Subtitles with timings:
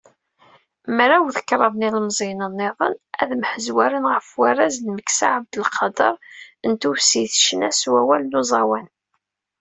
[0.97, 6.15] Mraw d kraḍ n yilmeẓyen-nniḍen, ad mḥezwaren ɣef warraz n Meksa Ɛabdelqader,
[6.69, 8.87] n tewsit ccna s wallal n uẓawan.